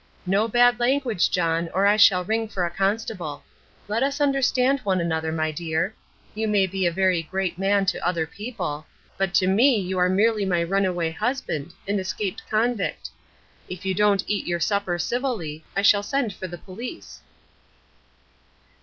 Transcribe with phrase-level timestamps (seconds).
[0.25, 3.43] "No bad language, John, or I shall ring for a constable.
[3.87, 5.93] Let us understand one another, my dear.
[6.33, 10.09] You may be a very great man to other people, but to me you are
[10.09, 13.11] merely my runaway husband an escaped convict.
[13.69, 17.21] If you don't eat your supper civilly, I shall send for the police."